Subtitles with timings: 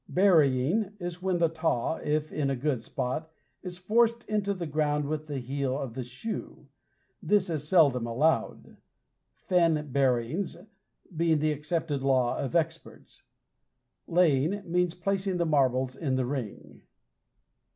[0.09, 3.29] Burying is when the taw, if in a good spot,
[3.61, 6.65] is forced into the ground with the heel of the shoe.
[7.21, 8.77] This is seldom allowed;
[9.31, 10.57] "Fen buryings"
[11.15, 13.25] being the accepted law of experts.
[14.07, 16.81] Laying means placing the marbles in the ring.